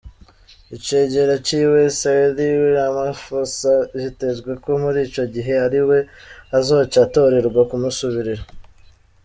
Icegera 0.75 1.33
ciwe, 1.47 1.81
Cyril 1.99 2.61
Ramaphosa, 2.77 3.73
vyitezwe 3.95 4.51
ko 4.63 4.69
muri 4.83 4.99
ico 5.07 5.23
gihe 5.33 5.53
ari 5.65 5.81
we 5.87 5.97
azoca 6.57 6.97
atorerwa 7.05 7.61
kumusubirira. 7.69 8.43